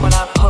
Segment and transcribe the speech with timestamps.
[0.00, 0.49] when I put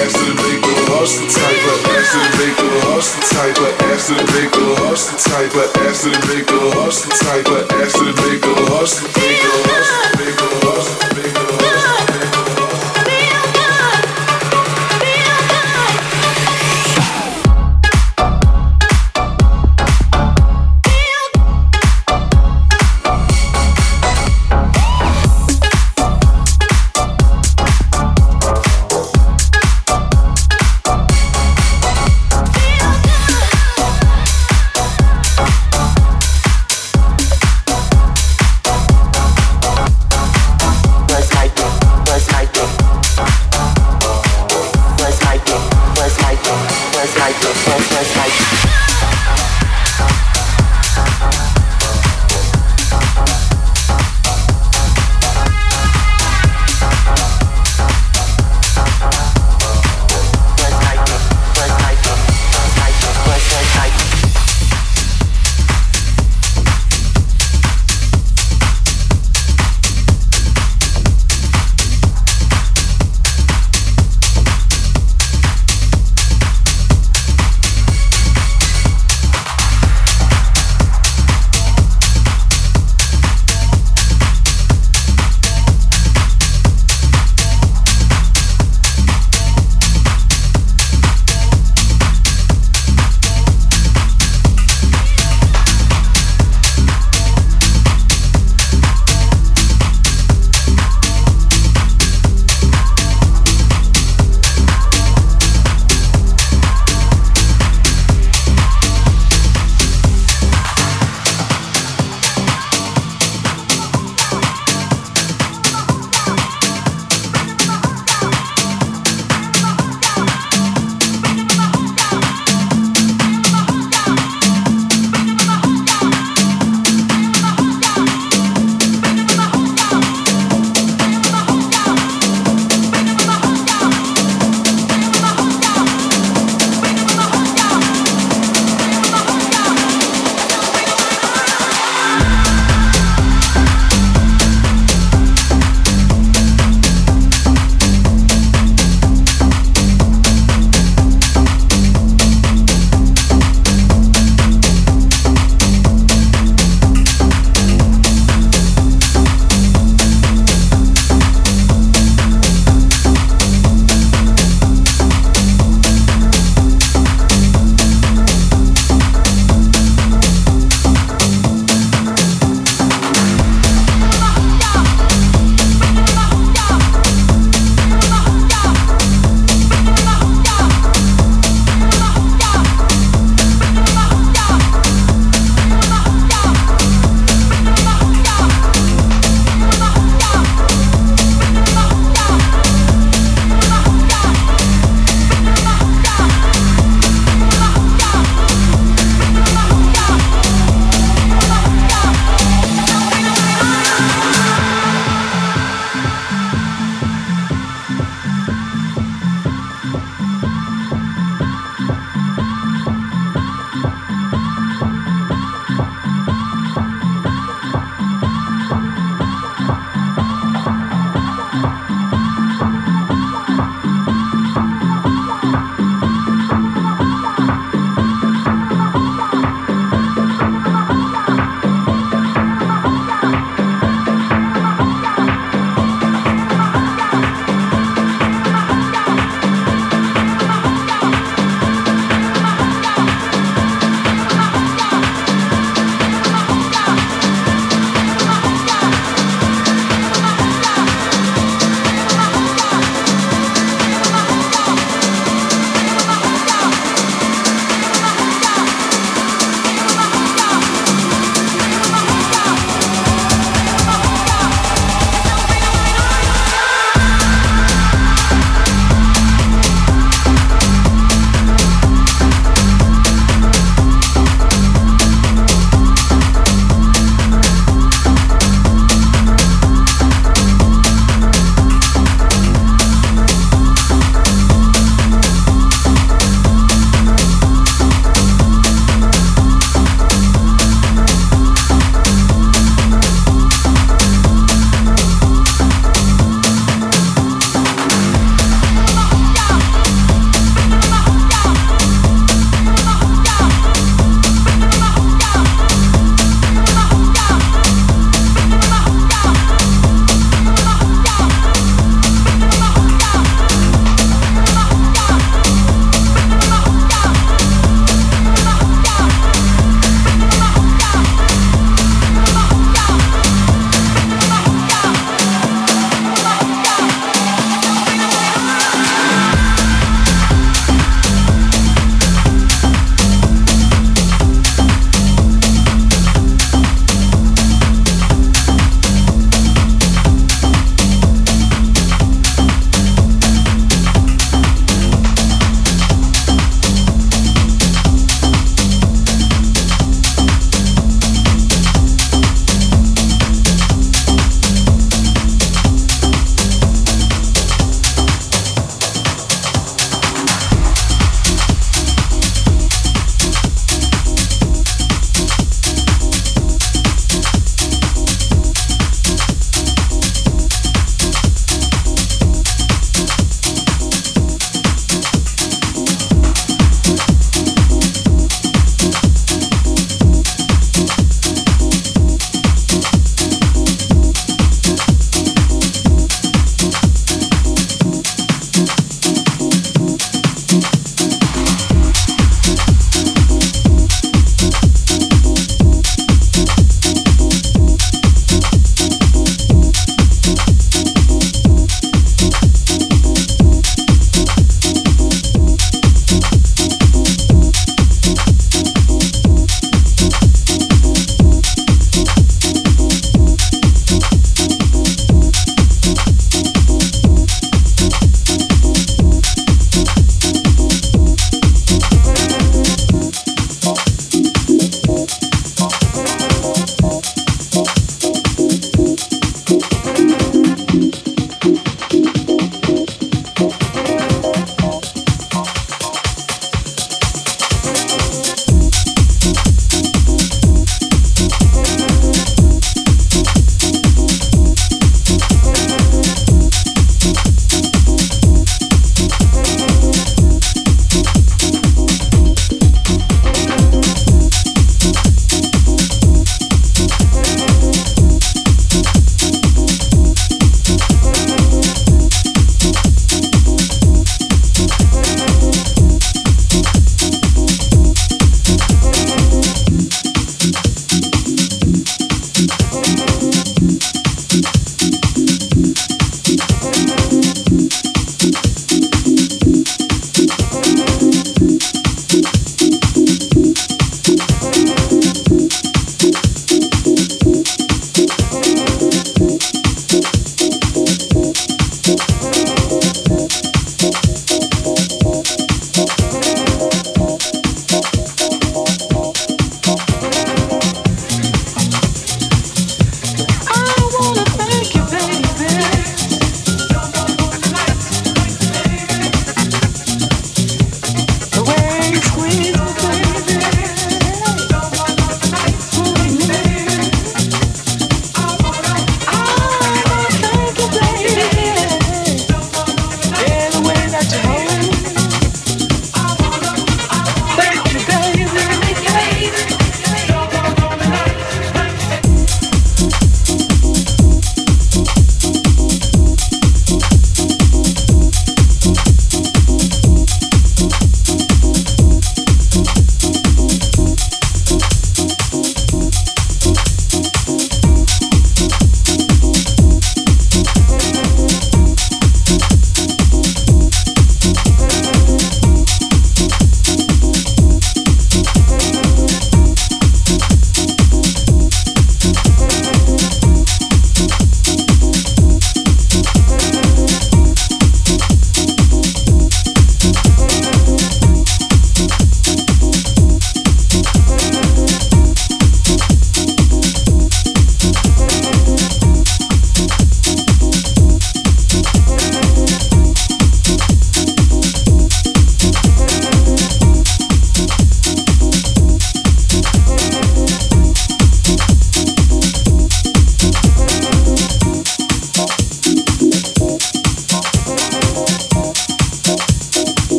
[0.00, 4.08] Ass to make a hustler, type of ass to make a hustler, type of ass
[4.08, 8.06] to make a hustler, type of ass to make a hustler, type of ass to
[8.24, 12.65] make a hustler, make a hustler, make a hustler, make a hustler.